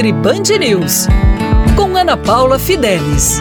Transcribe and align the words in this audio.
Nutri 0.00 0.12
Band 0.14 0.58
News, 0.58 1.06
com 1.76 1.94
Ana 1.94 2.16
Paula 2.16 2.58
Fidelis. 2.58 3.38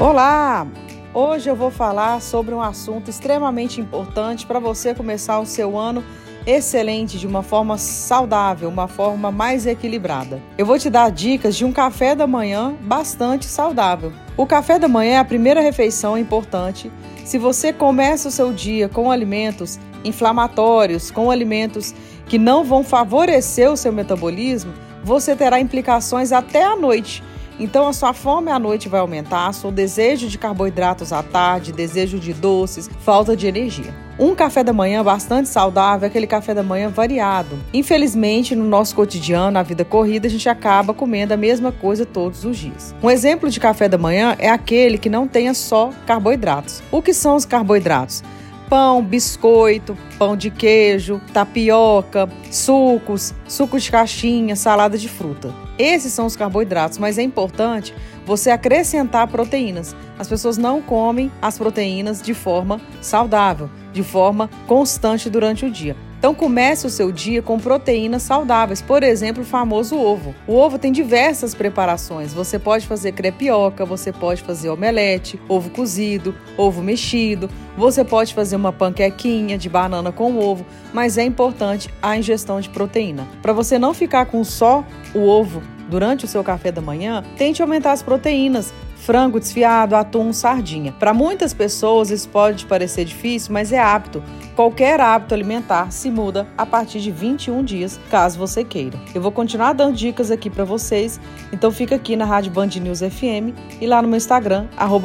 Olá! 0.00 0.66
Hoje 1.14 1.48
eu 1.48 1.54
vou 1.54 1.70
falar 1.70 2.20
sobre 2.20 2.52
um 2.56 2.60
assunto 2.60 3.08
extremamente 3.08 3.80
importante 3.80 4.46
para 4.46 4.58
você 4.58 4.96
começar 4.96 5.38
o 5.38 5.46
seu 5.46 5.78
ano 5.78 6.02
excelente, 6.44 7.20
de 7.20 7.26
uma 7.28 7.44
forma 7.44 7.78
saudável, 7.78 8.68
uma 8.68 8.88
forma 8.88 9.30
mais 9.30 9.64
equilibrada. 9.64 10.42
Eu 10.58 10.66
vou 10.66 10.76
te 10.76 10.90
dar 10.90 11.12
dicas 11.12 11.54
de 11.54 11.64
um 11.64 11.70
café 11.72 12.16
da 12.16 12.26
manhã 12.26 12.74
bastante 12.80 13.46
saudável. 13.46 14.12
O 14.36 14.44
café 14.44 14.76
da 14.76 14.88
manhã 14.88 15.12
é 15.12 15.18
a 15.18 15.24
primeira 15.24 15.60
refeição 15.60 16.18
importante. 16.18 16.90
Se 17.24 17.38
você 17.38 17.72
começa 17.72 18.26
o 18.26 18.32
seu 18.32 18.52
dia 18.52 18.88
com 18.88 19.08
alimentos 19.08 19.78
inflamatórios, 20.04 21.12
com 21.12 21.30
alimentos 21.30 21.94
que 22.26 22.38
não 22.38 22.64
vão 22.64 22.82
favorecer 22.82 23.70
o 23.70 23.76
seu 23.76 23.92
metabolismo, 23.92 24.72
você 25.02 25.36
terá 25.36 25.60
implicações 25.60 26.32
até 26.32 26.64
a 26.64 26.76
noite. 26.76 27.22
Então 27.58 27.86
a 27.86 27.92
sua 27.92 28.12
fome 28.12 28.50
à 28.50 28.58
noite 28.58 28.88
vai 28.88 29.00
aumentar, 29.00 29.52
seu 29.52 29.70
desejo 29.70 30.28
de 30.28 30.36
carboidratos 30.36 31.12
à 31.12 31.22
tarde, 31.22 31.72
desejo 31.72 32.18
de 32.18 32.32
doces, 32.32 32.90
falta 33.00 33.36
de 33.36 33.46
energia. 33.46 33.94
Um 34.18 34.34
café 34.34 34.62
da 34.62 34.72
manhã 34.72 35.02
bastante 35.02 35.48
saudável 35.48 36.06
aquele 36.06 36.26
café 36.26 36.54
da 36.54 36.62
manhã 36.62 36.88
variado. 36.88 37.58
Infelizmente, 37.72 38.54
no 38.54 38.64
nosso 38.64 38.94
cotidiano, 38.94 39.52
na 39.52 39.62
vida 39.62 39.84
corrida, 39.84 40.26
a 40.26 40.30
gente 40.30 40.48
acaba 40.48 40.94
comendo 40.94 41.34
a 41.34 41.36
mesma 41.36 41.72
coisa 41.72 42.04
todos 42.06 42.44
os 42.44 42.56
dias. 42.56 42.94
Um 43.02 43.10
exemplo 43.10 43.50
de 43.50 43.58
café 43.58 43.88
da 43.88 43.98
manhã 43.98 44.36
é 44.38 44.48
aquele 44.48 44.98
que 44.98 45.08
não 45.08 45.26
tenha 45.26 45.54
só 45.54 45.90
carboidratos. 46.06 46.82
O 46.90 47.02
que 47.02 47.12
são 47.12 47.36
os 47.36 47.44
carboidratos? 47.44 48.22
Pão, 48.68 49.02
biscoito, 49.02 49.96
pão 50.18 50.36
de 50.36 50.50
queijo, 50.50 51.20
tapioca, 51.32 52.28
sucos, 52.50 53.34
suco 53.46 53.78
de 53.78 53.90
caixinha, 53.90 54.56
salada 54.56 54.96
de 54.96 55.08
fruta. 55.08 55.54
Esses 55.78 56.12
são 56.12 56.26
os 56.26 56.36
carboidratos, 56.36 56.98
mas 56.98 57.18
é 57.18 57.22
importante 57.22 57.94
você 58.24 58.50
acrescentar 58.50 59.26
proteínas. 59.28 59.94
As 60.18 60.28
pessoas 60.28 60.56
não 60.56 60.80
comem 60.80 61.30
as 61.42 61.58
proteínas 61.58 62.22
de 62.22 62.32
forma 62.32 62.80
saudável, 63.00 63.68
de 63.92 64.02
forma 64.02 64.48
constante 64.66 65.28
durante 65.28 65.66
o 65.66 65.70
dia. 65.70 65.96
Então 66.24 66.34
comece 66.34 66.86
o 66.86 66.90
seu 66.90 67.12
dia 67.12 67.42
com 67.42 67.58
proteínas 67.58 68.22
saudáveis, 68.22 68.80
por 68.80 69.02
exemplo, 69.02 69.42
o 69.42 69.46
famoso 69.46 69.98
ovo. 69.98 70.34
O 70.46 70.54
ovo 70.54 70.78
tem 70.78 70.90
diversas 70.90 71.54
preparações. 71.54 72.32
Você 72.32 72.58
pode 72.58 72.86
fazer 72.86 73.12
crepioca, 73.12 73.84
você 73.84 74.10
pode 74.10 74.42
fazer 74.42 74.70
omelete, 74.70 75.38
ovo 75.46 75.68
cozido, 75.68 76.34
ovo 76.56 76.80
mexido, 76.80 77.50
você 77.76 78.02
pode 78.02 78.32
fazer 78.32 78.56
uma 78.56 78.72
panquequinha 78.72 79.58
de 79.58 79.68
banana 79.68 80.10
com 80.10 80.38
ovo, 80.38 80.64
mas 80.94 81.18
é 81.18 81.24
importante 81.24 81.90
a 82.00 82.16
ingestão 82.16 82.58
de 82.58 82.70
proteína. 82.70 83.28
Para 83.42 83.52
você 83.52 83.78
não 83.78 83.92
ficar 83.92 84.24
com 84.24 84.42
só 84.44 84.82
o 85.14 85.28
ovo 85.28 85.62
durante 85.90 86.24
o 86.24 86.28
seu 86.28 86.42
café 86.42 86.72
da 86.72 86.80
manhã, 86.80 87.22
tente 87.36 87.60
aumentar 87.60 87.92
as 87.92 88.02
proteínas 88.02 88.72
frango 89.04 89.38
desfiado, 89.38 89.94
atum, 89.94 90.32
sardinha. 90.32 90.92
Para 90.92 91.14
muitas 91.14 91.54
pessoas 91.54 92.10
isso 92.10 92.28
pode 92.28 92.66
parecer 92.66 93.04
difícil, 93.04 93.52
mas 93.52 93.72
é 93.72 93.78
hábito. 93.78 94.22
Qualquer 94.56 95.00
hábito 95.00 95.34
alimentar 95.34 95.90
se 95.90 96.10
muda 96.10 96.46
a 96.56 96.64
partir 96.64 97.00
de 97.00 97.10
21 97.10 97.62
dias, 97.62 98.00
caso 98.10 98.38
você 98.38 98.64
queira. 98.64 98.98
Eu 99.14 99.20
vou 99.20 99.32
continuar 99.32 99.72
dando 99.72 99.94
dicas 99.94 100.30
aqui 100.30 100.48
para 100.48 100.64
vocês, 100.64 101.20
então 101.52 101.70
fica 101.70 101.94
aqui 101.94 102.16
na 102.16 102.24
Rádio 102.24 102.52
Band 102.52 102.66
News 102.66 103.00
FM 103.00 103.54
e 103.80 103.86
lá 103.86 104.00
no 104.00 104.08
meu 104.08 104.16
Instagram, 104.16 104.66
arroba. 104.76 105.04